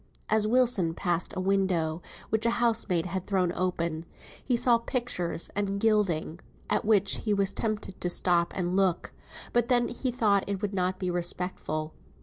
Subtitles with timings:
[0.29, 2.01] As Wilson passed a window
[2.31, 4.07] which a housemaid had thrown open,
[4.43, 6.39] he saw pictures and gilding,
[6.71, 9.11] at which he was tempted to stop and look;
[9.53, 11.93] but then he thought it would not be respectful.